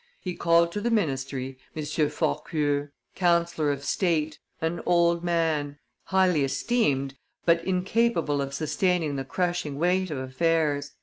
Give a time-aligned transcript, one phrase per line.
[0.19, 1.83] He called to the ministry M.
[2.09, 7.13] Fourqueux, councillor of state, an old man, highly esteemed,
[7.45, 10.93] but incapable of sustaining the crushing weight of affairs.